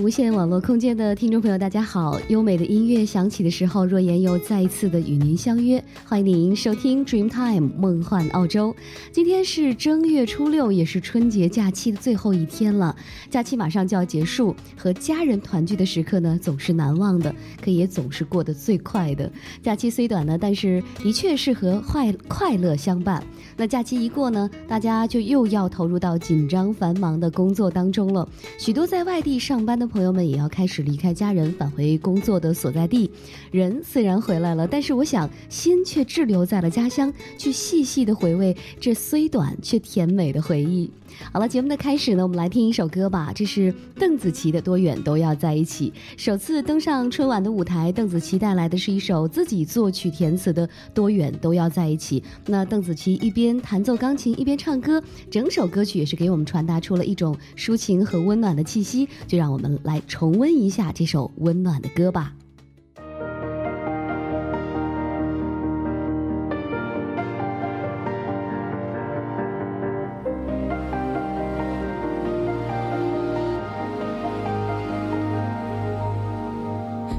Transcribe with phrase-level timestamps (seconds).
[0.00, 2.18] 无线网络空间的听众朋友，大家好！
[2.28, 8.74] 优美的音乐响起的时候，若言又再一次的与您相约，欢迎您收听 Dream Time 梦幻澳洲。
[9.12, 12.96] 今天是正月初六，也是春节假期的最后一天了，
[13.28, 19.30] 假期马上就要结束，和家人团聚的时刻呢，总是难忘的，可也总是过得最快的。
[19.62, 23.22] 假期虽短呢，但是的确是和快快乐相伴。
[23.54, 28.26] 那假期一过呢，大家就又要投入到紧张繁忙的工作当中了。
[28.58, 33.10] 许多在外地上班的朋友们也要开始离开家人，返回工作的所在地。
[33.50, 40.88] 人虽然回来了，但是我想心却滞留在了家乡，去细细的回味这虽短却甜美的回忆。
[41.32, 43.32] 好了，节目的开始呢，我们来听一首歌吧。
[43.34, 45.90] 这是邓紫棋的《多远都要在一起》。
[46.16, 52.20] 首次登上春晚的舞台，邓紫棋带来的是一首自己作曲填词的《多远都要在一起》。
[52.46, 59.08] 那邓紫棋一边弹奏钢琴，一边唱歌，整首歌曲也是给我们传达出了一种抒情和温暖的气息。
[59.26, 62.34] 就让我们来重温一下这首温暖的歌吧。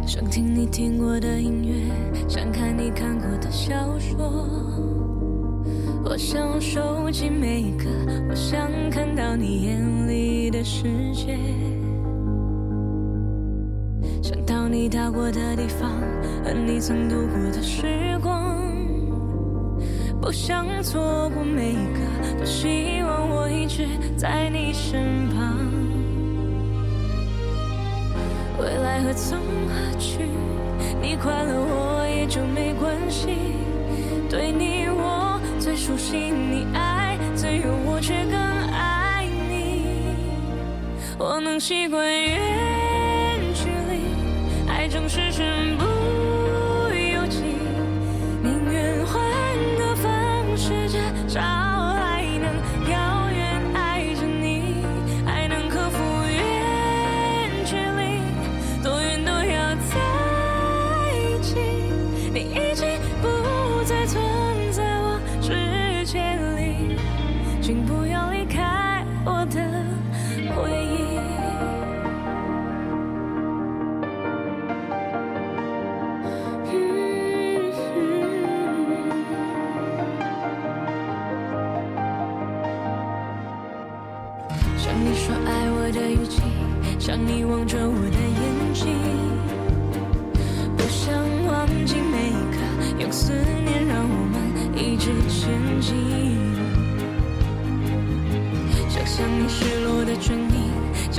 [0.06, 1.74] 想听你听过的音乐，
[2.28, 4.46] 想看你看过的小说。
[6.04, 7.86] 我想收集每一个，
[8.30, 11.38] 我想看到你眼里的世界。
[14.72, 15.90] 你到过的地方，
[16.46, 18.58] 和你曾度过的时光。
[20.22, 25.58] 不想错过每一个，多希望我一直在你身旁。
[28.58, 29.38] 未来何从
[29.68, 30.20] 何去？
[31.02, 33.28] 你快乐我也就没关系。
[34.30, 38.40] 对你我最熟悉，你爱最有我却更
[38.72, 40.16] 爱你。
[41.20, 42.40] 我能习惯远
[45.02, 46.01] 总是全部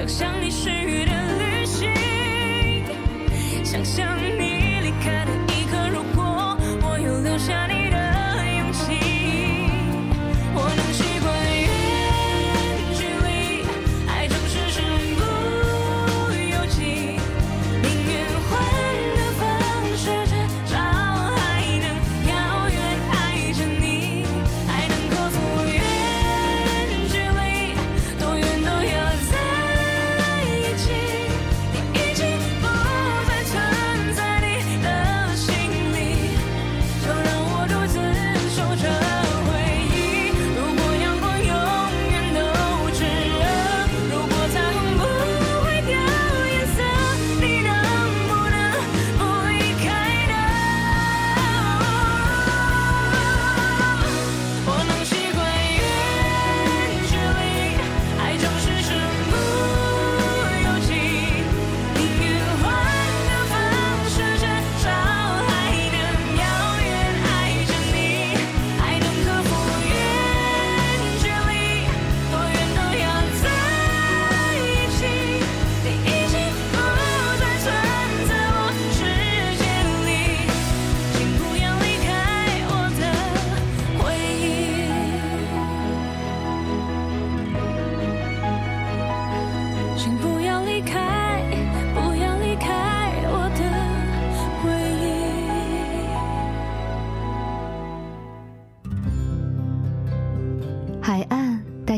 [0.02, 1.88] 想象你失语的旅行，
[3.64, 4.18] 想象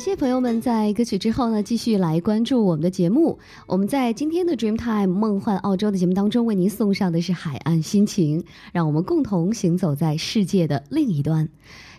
[0.00, 3.38] 谢朋友们在歌曲之后呢，继续来关注我们的节目。
[3.66, 8.42] 我们在今天的 Dreamtime 梦幻澳洲的节目当中，为您送上的是海岸心情，
[8.72, 11.50] 让我们共同行走在世界的另一端。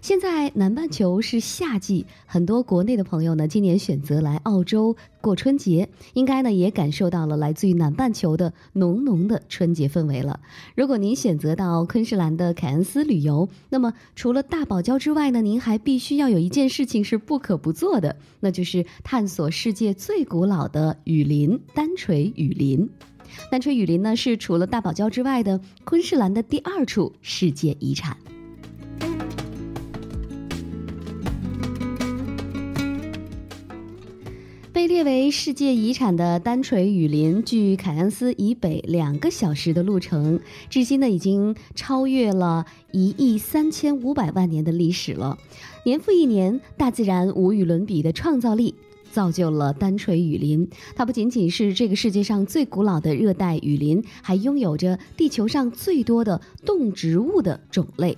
[0.02, 10.40] 现在南半球是夏季，很多国内的朋友呢，今年选择来澳洲过春节，应该呢也感受到了来自于南半球的浓浓的春节氛围了。
[10.76, 22.90] 如果您选择到昆士兰的凯恩斯旅游，那么除了大堡礁之外呢，您还必须要有一件事情是不可不做的，那就是探索世界最古老的雨林——单垂雨林。
[23.52, 28.18] 单垂雨林呢，是除了大堡礁之外的昆士兰的第二处世界遗产。
[35.02, 40.40] 列为世界遗产的丹垂雨林，距凯恩斯以北两个小时的路程，
[40.70, 45.40] 至今呢已经超越了一亿三千五百万年的历史了。
[45.86, 48.76] 年复一年，大自然无与伦比的创造力
[49.12, 50.70] 造就了丹垂雨林。
[50.96, 58.16] 它不仅仅是这个世界上最古老的热带雨林，还拥有着地球上最多的动植物的种类。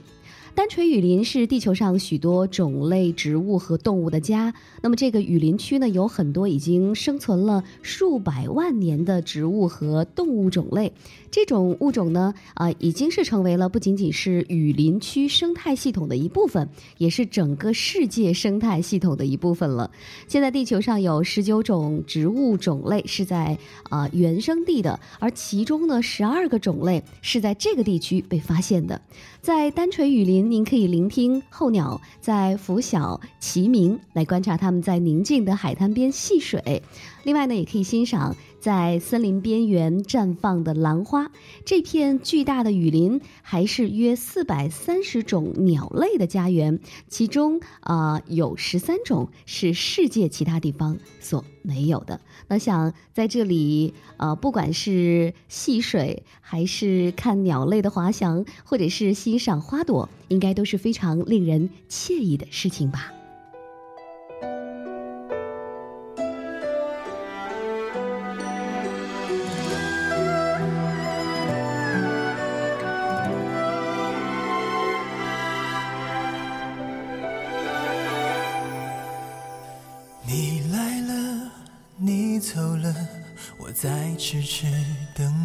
[0.56, 4.54] 单垂雨林是地球上许多种类植物和动物的家。
[4.84, 10.94] 那么，这个雨林区呢，有很多已经生存了数百万年的植物和动物种类。
[11.32, 16.70] 这种物种呢，啊，已经是成为了不仅仅是雨林区生态系统的一部分，
[17.00, 19.90] 也是整个世界生态系统的一部分了。
[20.28, 23.58] 现在，地球上有十九种植物种类是在
[23.90, 29.02] 啊原生地的，而其中呢，十二个种类是在这个地区被发现的。
[29.42, 36.82] 在单垂雨林，您可以聆听候鸟在拂晓齐鸣，来观察它们在宁静的海滩边戏水。
[37.24, 41.30] 另外呢，也可以欣赏在森林边缘绽放的兰花。
[41.66, 46.80] 这片巨大的雨林还是约四百三十种鸟类的家园，
[47.10, 52.22] 其中啊有十三种是世界其他地方所没有的。
[52.48, 63.12] 那想在这里，呃，不管是戏水，还是看鸟类的滑翔，或者是欣赏花朵，应该都是非常令人惬意的事情吧。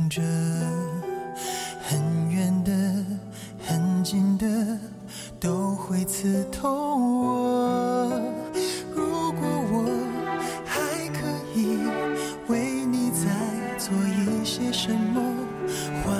[0.09, 0.23] 着，
[1.83, 2.73] 很远的、
[3.67, 4.47] 很近的，
[5.39, 8.21] 都会刺痛我。
[8.95, 9.85] 如果我
[10.65, 11.19] 还可
[11.55, 11.79] 以
[12.49, 13.29] 为你再
[13.77, 15.21] 做一些什么，
[16.03, 16.13] 花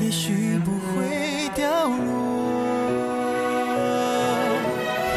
[0.00, 1.98] 也许不会掉落。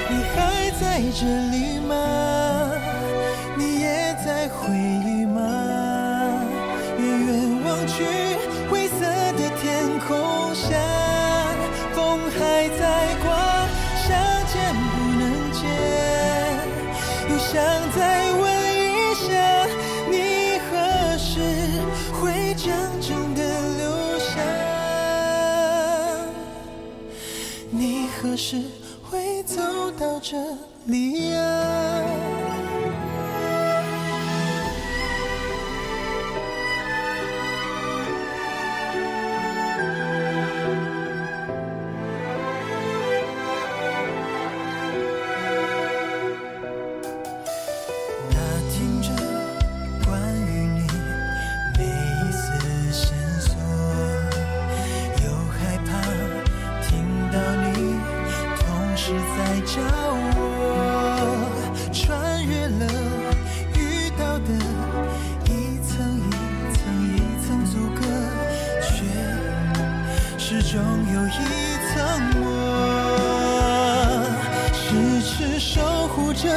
[0.10, 2.23] 你还在这里吗？
[70.74, 71.94] 终有一层
[72.34, 72.42] 膜
[74.74, 76.50] 痴痴守护着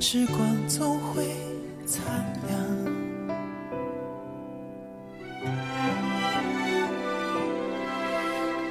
[0.00, 1.26] 时光总会
[1.84, 2.00] 擦
[2.46, 2.58] 亮。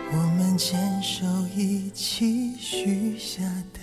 [0.10, 3.44] 我们牵手一起许下
[3.74, 3.80] 的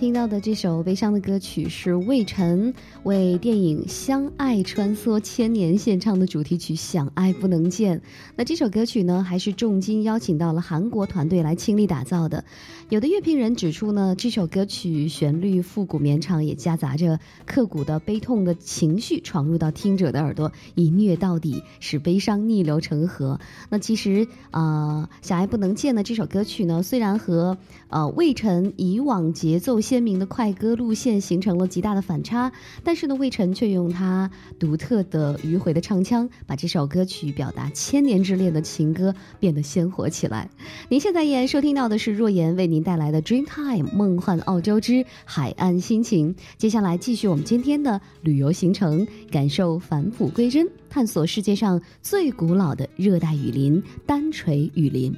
[0.00, 7.98] 听到的这首悲伤的歌曲是魏晨为电影《相爱穿梭千年》献唱的主题曲《想爱不能见》。
[8.34, 12.46] 那这首歌曲呢，还是重金邀请到了韩国团队来倾力打造的。
[12.88, 23.38] 有的乐评人指出呢，这首歌曲旋律复古绵长，也夹杂着刻骨的悲痛的情绪闯入到听者的耳朵，以虐到底，使悲伤逆流成河。
[23.68, 27.58] 那其实啊，《想爱不能见》的这首歌曲呢，虽然和
[27.90, 32.52] 呃魏晨以往节奏鲜明的快歌路线形成了极大的反差，
[32.84, 40.48] 但是呢，魏晨却用他独特的迂回的唱腔，把这首歌曲表达千年之恋的情歌变得鲜活起来。
[40.88, 55.12] 您现在依然收听到的是若言为您带来的《Dreamtime 梦幻澳洲之海岸心情》，接下来继续我们今天的旅游行程，感受返璞归真，探索世界上最古老的热带雨林——单垂雨林。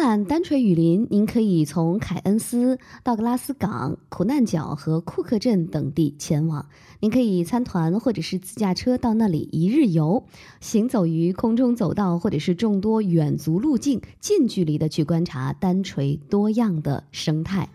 [0.00, 6.64] 览单垂雨林，您可以从凯恩斯、道格拉斯港、苦难角和库克镇等地前往。
[7.00, 10.24] 您可以参团或者是自驾车到那里一日游，
[10.58, 17.68] 行走于空中走道或者是众多远足路径，近距离的去观察单垂多样的生态。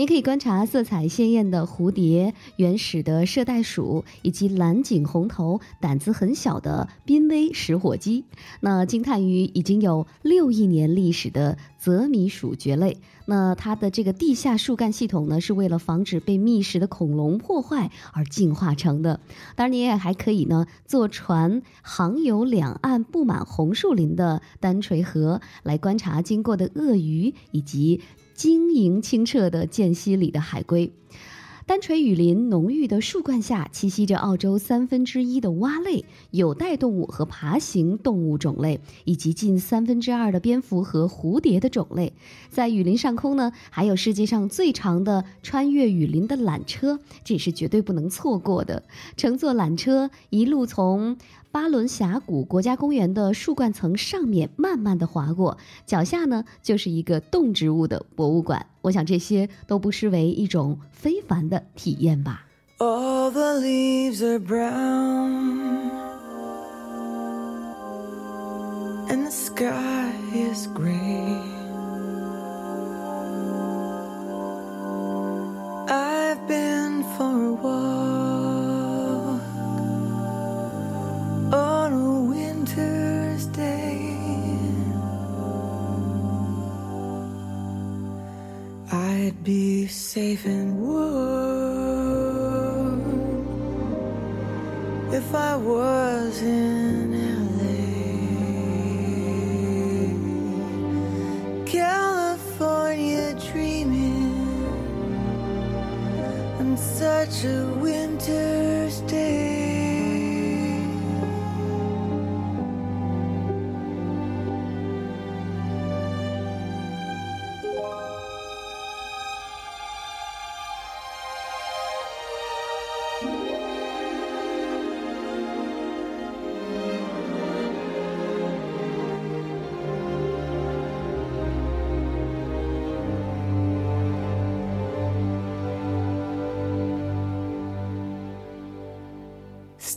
[0.00, 8.24] 您可以观察色彩鲜艳的蝴蝶、原始的麝袋鼠，以及蓝颈红头、胆子很小的濒危食火鸡。
[8.60, 12.96] 那惊叹于已经有六亿年历史的泽米鼠蕨类。
[13.26, 19.20] 那它的这个地下树干系统呢，是为了防止被觅食的恐龙破坏而进化成的。
[19.54, 28.00] 当然，你也还可以呢，坐船航游两岸布满红树林的丹垂河，来观察经过的鳄鱼以及。
[28.40, 30.90] 晶莹清澈的间隙里的海龟，
[31.70, 42.12] 单垂雨林浓郁的树冠下栖息着澳洲三分之一的蛙类、有袋动物和爬行动物种类，以及近三分之二的蝙蝠和蝴蝶的种类。
[42.48, 48.82] 在雨林上空呢，还有世界上最长的穿越雨林的缆车，这也是绝对不能错过的。
[49.16, 51.16] 乘坐缆车一路从。
[51.52, 58.64] 巴伦峡谷国家公园的树冠层上面慢慢的滑过，脚下呢就是一个动植物的博物馆。
[58.82, 62.41] 我想这些都不失为一种非凡的 的体验吧。
[62.79, 65.89] All the leaves are brown
[69.09, 71.39] and the sky is gray.
[75.87, 78.25] I've been for a walk.
[81.53, 84.17] on a winter's day.
[88.91, 91.38] I'd be safe and warm
[95.30, 97.12] If I was in
[97.54, 97.70] LA.
[101.64, 104.66] California dreaming
[106.58, 107.69] on such a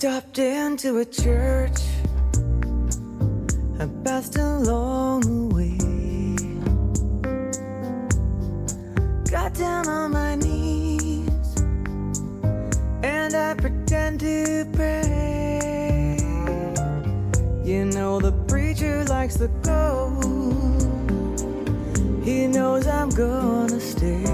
[0.03, 1.79] Stopped into a church,
[3.79, 5.77] I passed along the way.
[9.31, 11.55] Got down on my knees,
[13.01, 16.17] and I pretend to pray.
[17.63, 20.11] You know, the preacher likes to go,
[22.25, 24.32] he knows I'm gonna stay.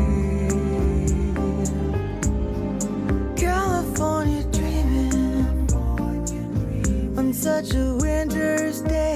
[7.61, 9.15] such a winter's day.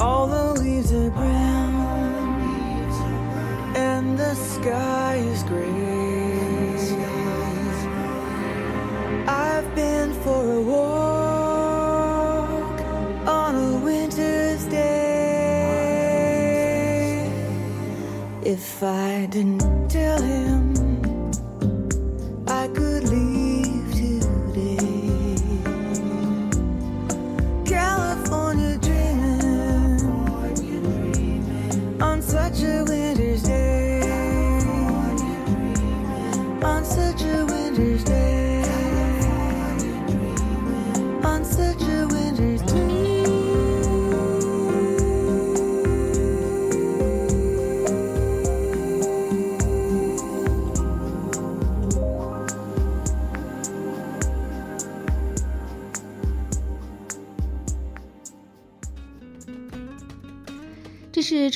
[0.00, 2.42] All the leaves are brown,
[3.76, 5.99] and the sky is gray.
[18.50, 19.79] If I didn't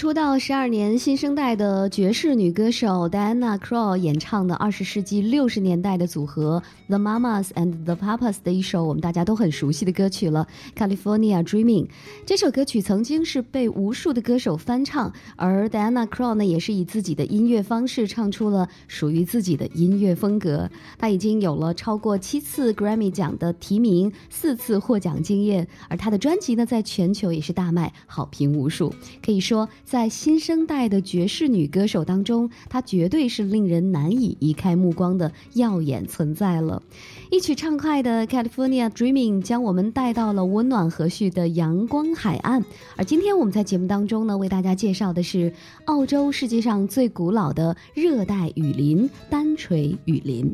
[0.05, 10.47] 出道十二年新生代的爵士女歌手 Diana Krall 演唱的二十世纪六十年代的组合 The Mamas and the Papas 的一首我们大家都很熟悉的歌曲了，
[10.79, 11.87] 《California Dreaming》。
[12.27, 20.71] 这首歌曲曾经是被无数的歌手翻唱，而 Diana Krall 呢，也是以自己的音乐方式唱出了属于自己的音乐风格。
[20.99, 28.95] 她已经有了超过七次 Grammy 奖的提名，四次获奖经验，而她的专辑呢，在全球也是大卖，好评无数。
[29.25, 36.83] 可以说，在新生代的爵士女歌手当中，她绝对是令人难以移开目光的耀眼存在了。
[37.31, 42.65] 一曲畅快的《California Dreaming》将我们带到了温暖和煦的阳光海岸。
[42.97, 45.55] 而今天我们在节目当中呢，为大家介绍的是
[45.85, 50.53] 澳洲世界上最古老的热带雨林——单垂雨林。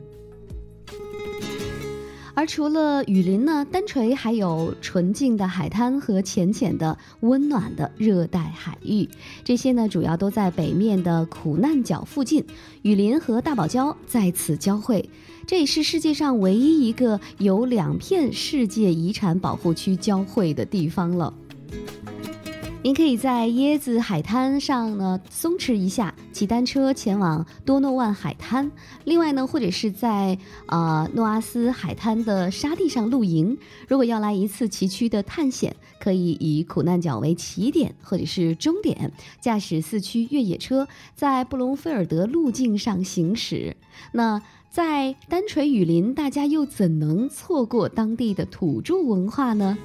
[2.41, 9.07] 而除了雨林呢，单垂还有纯净的海滩和浅浅的温暖的热带海域，
[9.45, 12.43] 这些呢主要都在北面的苦难角附近。
[12.81, 15.11] 雨林和大堡礁在此交汇，
[15.47, 21.35] 这也是世界上唯一一个有两片世界遗产保护区交汇的地方了。
[22.83, 28.73] 您可以在椰子海滩上呢松弛一下，骑单车前往多诺万海滩。
[29.05, 33.59] 另外呢，或者是在呃诺阿斯海滩的沙地上露营。
[33.87, 39.13] 如果要来一次崎岖的探险，可以以苦难角为起点或者是终点，
[39.43, 43.77] 驾驶四驱越野车在布隆菲尔德路径上行驶。
[44.13, 44.41] 那
[44.71, 49.77] 在单垂雨林，大家又怎能错过当地的土著文化呢？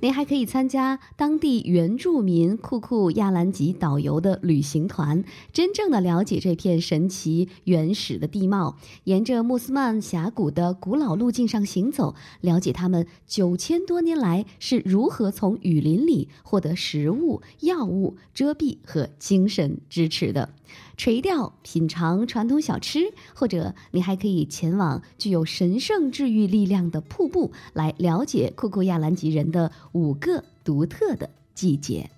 [0.00, 20.50] 您还可以参加当地原住民库库亚兰吉导游的旅行团，真正的了解这片神奇原始的地貌，沿着穆斯曼峡谷的古老路径上行走，了解他们九千多年来是如何从雨林里获得食物、药物、遮蔽和精神支持的。
[20.98, 32.10] 垂钓、品尝传统小吃，或者你还可以前往具有神圣治愈力量的瀑布，来了解库库亚兰吉人的五个独特的季节。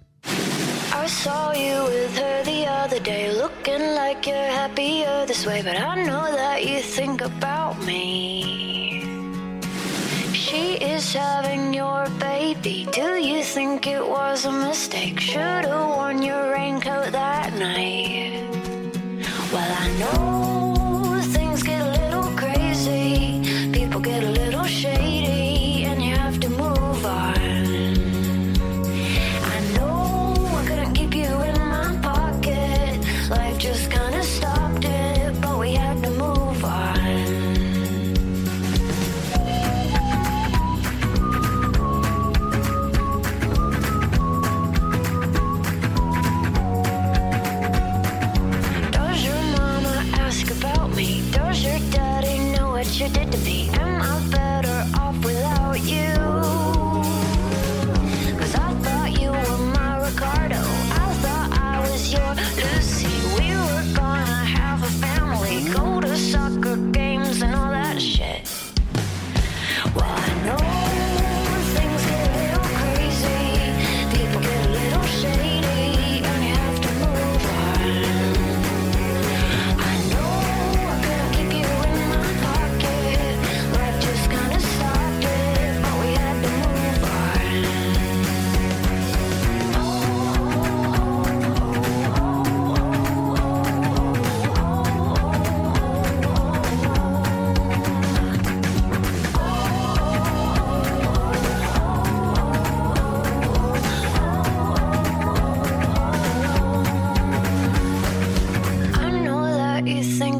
[0.93, 5.77] I saw you with her the other day, looking like you're happier this way, but
[5.77, 9.05] I know that you think about me.
[10.33, 12.87] She is having your baby.
[12.93, 15.21] Do you think it was a mistake?
[15.21, 18.30] Should've worn your raincoat that night.
[20.01, 20.50] know.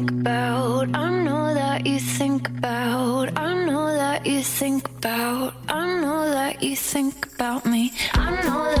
[0.01, 0.95] think about.
[0.95, 3.37] I know that you think about.
[3.37, 5.53] I know that you think about.
[5.67, 7.93] I know that you think about me.
[8.13, 8.80] I know that.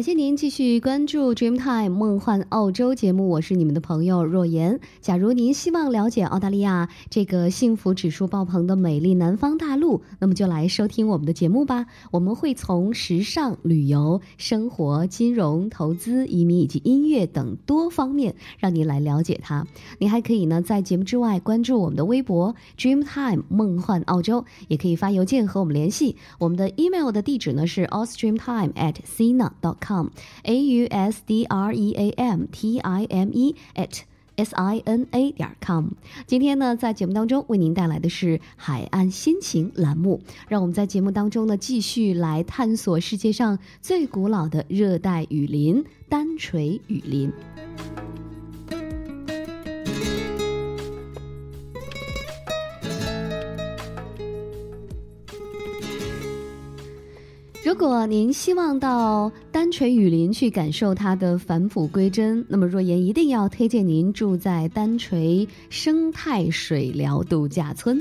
[0.00, 4.80] 感谢您继续关注 Dreamtime 梦幻澳洲节目，我是你们的朋友若言。
[5.02, 11.84] 假如您希望了解澳大利亚这个幸福指数爆棚的美丽南方大陆，那么就来收听我们的节目吧。
[12.12, 19.66] 我们会从时尚、旅游、生活、金融、投资、移民以及音乐等多方面让您来了解它。
[19.98, 26.16] 您还可以呢在节目之外关注我们的微博 Dreamtime 梦幻澳洲，也可以发邮件和我们联系。
[26.38, 32.78] 我们的 email 的地址呢是 austreamtime at sina dot com，a u s d r e a m t
[32.78, 34.02] i m e at
[34.36, 35.88] s i n a 点 com。
[36.26, 47.32] 今天呢，在节目当中为您带来的是海岸心情栏目，让我们在节目当中呢继续来探索世界上最古老的热带雨林——单垂雨林。
[57.80, 67.98] 如果您希望到丹垂雨林去感受它的返璞归真，那么若言一定要推荐您住在丹垂生态水疗度假村。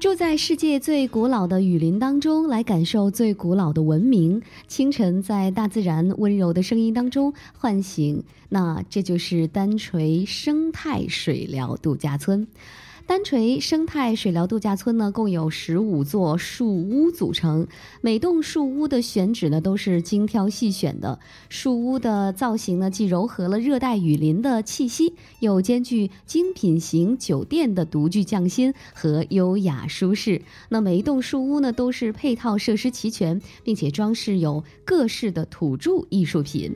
[0.00, 4.42] 住在世界最古老的雨林当中，来感受最古老的文明。
[4.66, 12.44] 清晨在大自然温柔的声音当中唤醒，那这就是丹垂生态水疗度假村。
[13.06, 17.66] 丹垂生态水疗度假村呢，共有十五座树屋组成，
[18.00, 21.20] 每栋树屋的选址呢都是精挑细选的。
[21.50, 30.40] 树屋的造型呢，既糅合了热带雨林的气息，又兼具精品型酒店的独具匠心和优雅舒适。
[30.70, 36.74] 那每一栋树屋呢，都是配套设施齐全，并且装饰有各式的土著艺术品。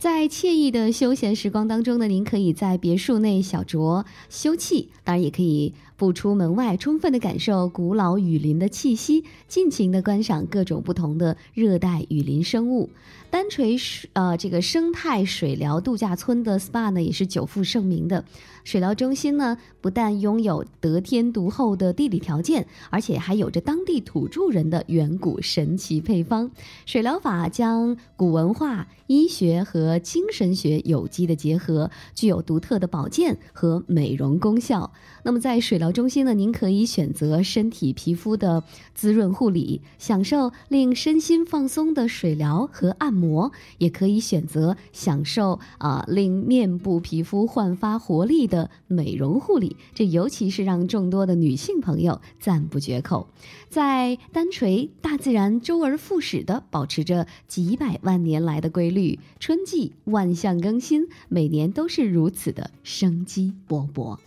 [0.00, 12.88] 在惬意的休闲时光当中呢，您可以在别墅内小酌休憩，当然也可以不出门外，充分的感受古老雨林的气息，尽情的观赏各种不同的热带雨林生物。
[13.28, 13.76] 单垂
[14.14, 18.24] 呃这个生态水疗度假村的 SPA 呢，也是久负盛名的。
[18.64, 26.50] 水疗中心呢，不但拥有得天独厚的地理条件，而且还有着当地土著人的远古神奇配方。
[26.86, 34.92] 水疗法将古文化、医学和精神学有机的结合，具有独特的保健和美容功效。
[35.22, 38.62] 那么在水疗中心呢，您可以选择身体皮肤的
[38.94, 49.76] 滋润护理，享受令身心放松的水疗和按摩，也可以选择享受啊、令面部皮肤焕发活力的美容护理。
[49.94, 53.28] 这尤其是让众多的女性朋友赞不绝口。
[53.68, 64.18] 在丹垂，大自然周而复始地保持着几百万年来的规律，春季万象更新，每年都是如此的生机勃勃。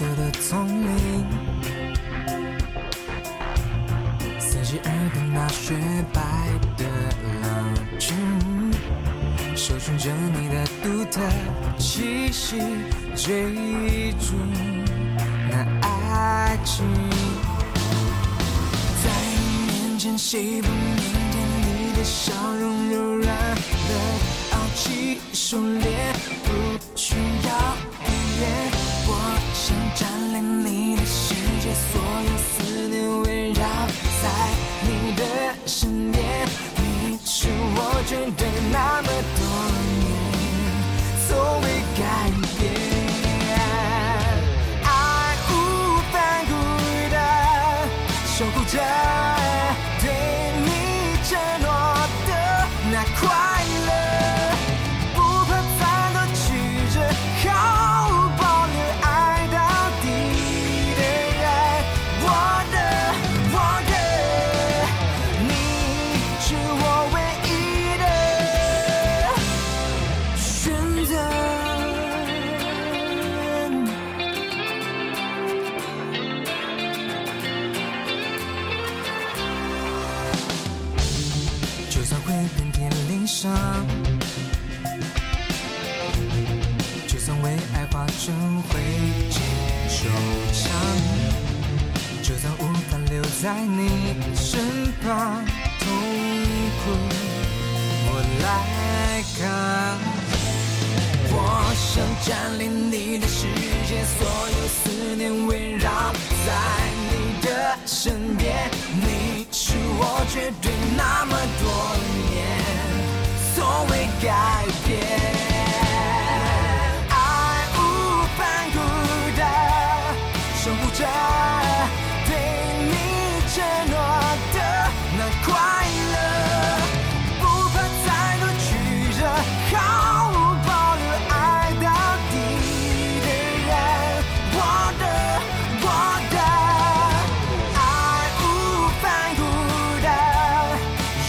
[0.00, 1.26] 色的丛林，
[4.38, 5.74] 四季耳的那雪
[6.10, 6.22] 白
[6.78, 6.86] 的
[7.42, 7.46] 老
[7.98, 8.16] 君，
[9.54, 11.20] 搜寻着你的独特
[11.76, 12.56] 气息，
[13.14, 14.32] 追逐
[15.50, 16.82] 那爱情。
[19.04, 21.12] 在你面前，谁不腼腆？
[21.66, 23.92] 你的笑容柔软的
[24.52, 25.84] 傲气收敛，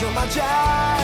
[0.01, 1.00] 的拥抱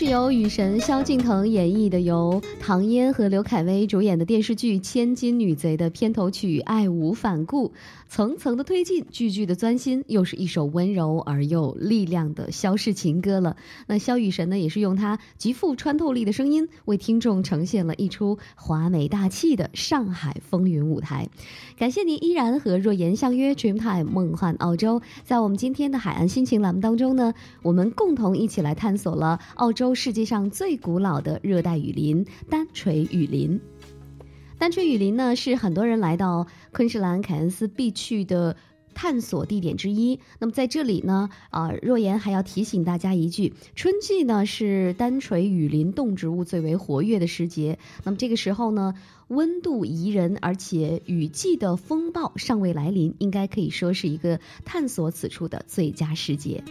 [0.00, 7.68] 是由雨神萧敬腾演绎的，由唐嫣和刘恺威主演的电视剧《千金女贼》的片头曲《爱无反顾》，
[8.08, 13.56] 层层的推进，句句的钻心，又是一首温柔而又力量的萧氏情歌了。
[13.86, 21.28] 那萧雨神呢，也是用他极富穿透力的声音，为听众呈现了一出华美大气的上海风云舞台。
[21.76, 25.02] 感谢您依然和若言相约 Dreamtime 梦幻澳洲。
[25.24, 33.60] 在我们今天的海岸心情栏目当中呢，我们共同一起来探索了澳洲世界上最古老的热带雨林——单垂雨林。
[34.58, 38.56] 单垂雨林呢，是很多人来到昆士兰凯恩斯必去的。
[38.92, 40.18] 探索地点之一。
[40.40, 47.78] 那么在这里呢，啊、若言还要提醒大家一句：春季呢是单垂雨林动植物最为活跃的时节。
[48.04, 48.94] 那么这个时候呢，
[49.28, 56.62] 温度宜人，而且雨季的风暴尚未来临，应该可以说是一个探索此处的最佳时节。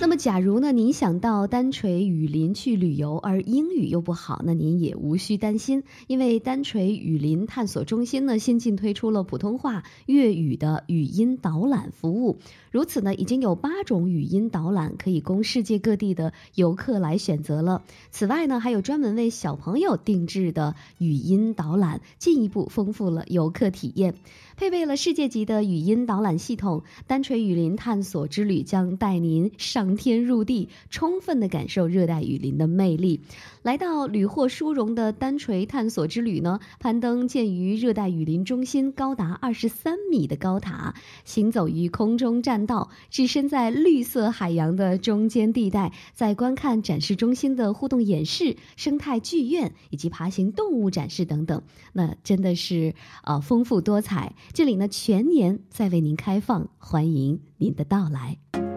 [0.00, 12.38] 那么，假如呢，您想到单垂雨林去旅游，而英语又不好，那您也无需担心，因为单垂雨林探索中心呢，新近推出了普通话、粤语的语音导览服务。
[12.70, 17.82] 如此呢，已经有八种语音导览可以供世界各地的游客来选择了。
[18.10, 24.14] 此外呢，还有专门为小朋友定制的语音导览，进一步丰富了游客体验。
[24.56, 33.20] 配备了世界级的语音导览系统，单垂雨林探索之旅将带您上天入地，充分的感受热带雨林的魅力。
[33.62, 54.34] 来到屡获殊荣的单垂探索之旅呢，攀登建于热带雨林中心高达二十三米的高塔，行走于空中栈道，置身在绿色海洋的中间地带，在观看展示中心的互动演示、生态剧院以及爬行动物展示等等，那真的是呃丰富多彩。
[54.52, 58.69] 这里呢全年在为您开放，欢迎您的到来。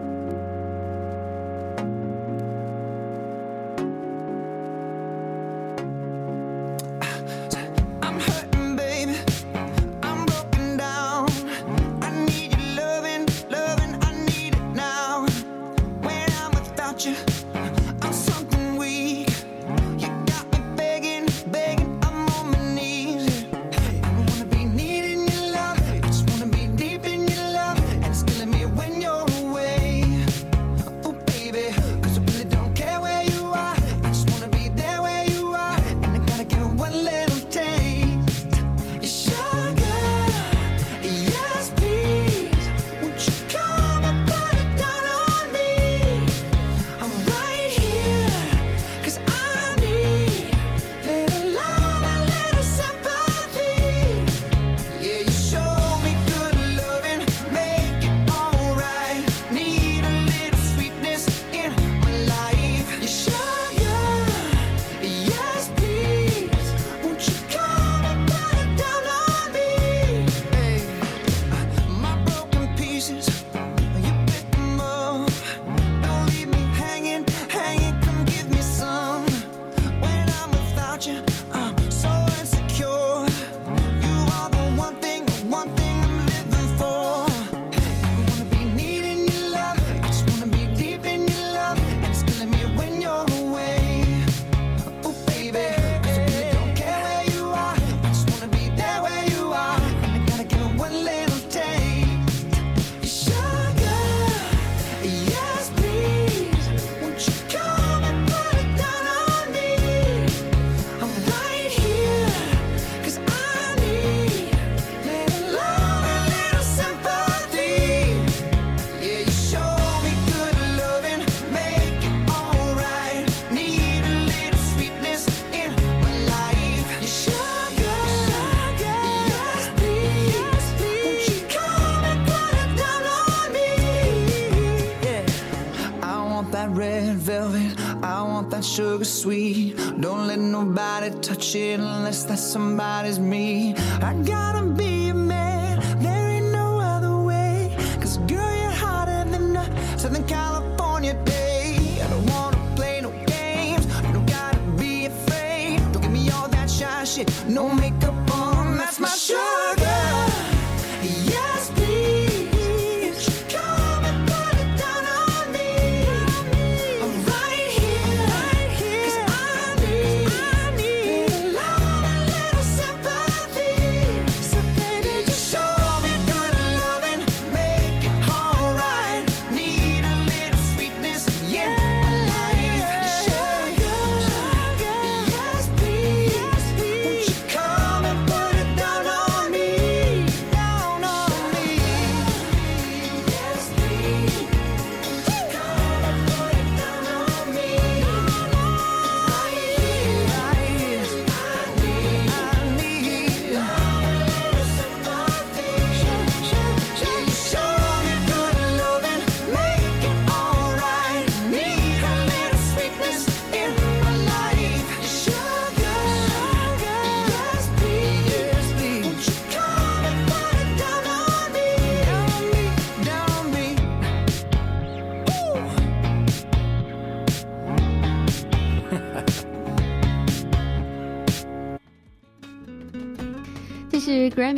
[141.54, 143.76] shit unless that somebody's me.
[144.02, 144.43] I got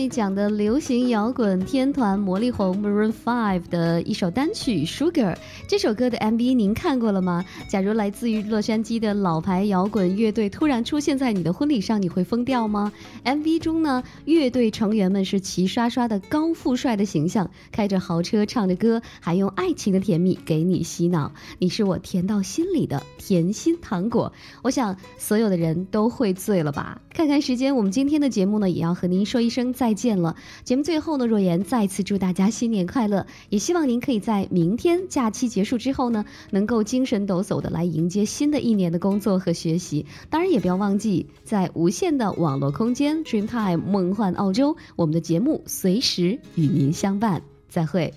[0.09, 5.37] 讲的流行摇滚天团魔力红 maroon five 的一首单曲 sugar
[5.69, 7.45] 这首歌的 MV 您看过了吗？
[7.67, 12.93] 假如来自于洛杉矶的老牌摇滚乐队突然出现在你的婚礼上，你会疯掉吗
[13.25, 21.33] ？MV 中呢，乐队成员们是齐刷刷的高富帅的形象，开着豪车，唱着歌，还用爱情的甜蜜给你洗脑。
[21.59, 24.33] 你是我甜到心里的甜心糖果。
[24.63, 27.01] 我想所有的人都会醉了吧？
[27.11, 29.73] 看看时间，我们今天的节目呢，也要和您说一声。
[29.73, 30.37] 再见了。
[30.63, 40.05] 节目最后呢，若言再次祝大家新年快乐，也希望您可以在明天假期结束之后呢，能够精神抖擞的来迎接新的一年的工作和学习。
[40.29, 47.41] 当然，也不要忘记在无限的网络空间 Dreamtime 梦幻澳洲，我们的节目随时与您相伴。
[47.71, 48.13] 再会。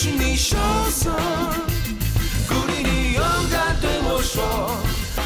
[0.00, 0.56] 是你羞
[0.92, 1.10] 涩，
[2.46, 4.70] 鼓励你勇敢对我说，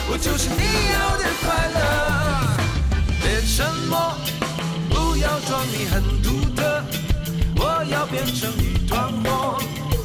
[0.09, 0.63] 我就是你
[0.95, 1.79] 要的快乐。
[3.21, 4.17] 别沉默，
[4.89, 6.83] 不要装你很独特。
[7.57, 9.61] 我要变成一团火，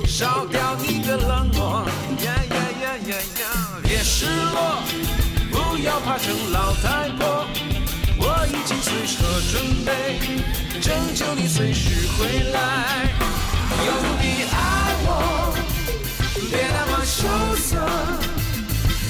[0.05, 1.88] 烧掉你的冷漠。
[2.26, 3.47] 呀呀呀呀呀！
[3.84, 4.84] 别失落，
[5.49, 7.47] 不要怕成老太婆。
[8.20, 9.15] 我已经随时
[9.49, 10.20] 准备，
[10.82, 13.07] 拯救你随时回来。
[13.86, 14.27] 有你，
[16.50, 17.78] 别那么羞涩。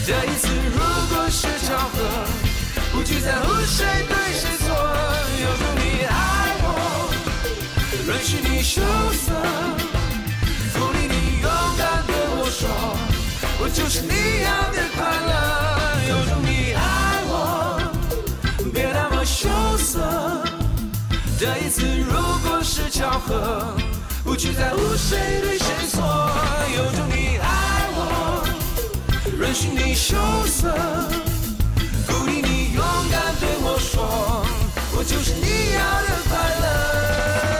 [0.06, 0.80] 这一次如
[1.10, 1.96] 果是巧合，
[2.92, 4.66] 不去在乎谁对谁错。
[5.42, 6.12] 有种你爱
[6.64, 6.66] 我。
[8.08, 8.82] 允许你羞
[9.14, 9.34] 涩，
[10.74, 12.70] 鼓励你勇敢对我说，
[13.60, 14.14] 我就是你
[14.44, 15.32] 要的快乐。
[16.08, 16.80] 有种你爱
[17.28, 17.32] 我，
[18.74, 20.00] 别那么羞涩。
[21.38, 22.14] 这一次如
[22.48, 23.76] 果是巧合，
[24.28, 26.04] 不去在乎谁对谁错。
[26.76, 28.44] 有种你爱我，
[29.40, 30.70] 任性你羞涩，
[32.06, 34.46] 鼓励你勇敢对我说，
[34.98, 37.57] 我就是你要的快乐。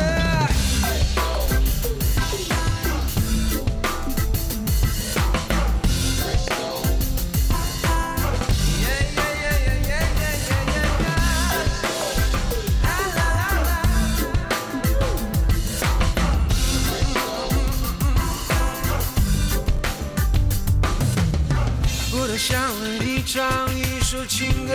[22.50, 24.74] 想为你唱一首情歌，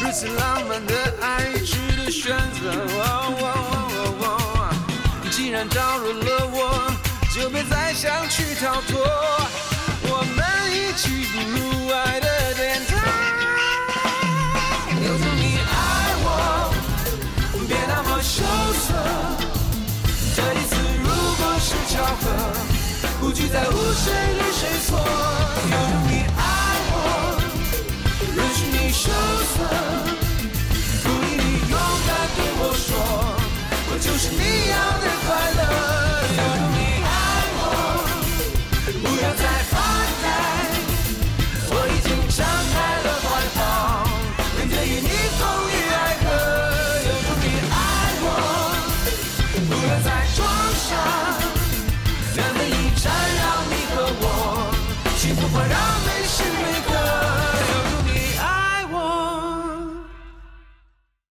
[0.00, 2.70] 如此浪漫的爱值得选择。
[5.28, 6.88] 既然招惹了我，
[7.34, 9.00] 就别再想去逃脱。
[10.04, 10.38] 我们
[10.70, 12.96] 一起步入爱的殿堂。
[15.02, 16.72] 有种你爱我，
[17.66, 18.44] 别那么羞
[18.78, 18.86] 涩。
[20.36, 20.70] 这一次
[21.02, 22.24] 如果是巧合，
[23.22, 24.98] 不去在乎谁对谁错。
[24.98, 25.78] 有种
[26.10, 26.42] 你爱
[26.90, 26.96] 我，
[28.34, 29.06] 允许你羞
[29.52, 29.54] 涩，
[31.04, 32.90] 鼓励你勇敢对我说，
[33.86, 34.42] 我就是你
[34.72, 35.06] 要的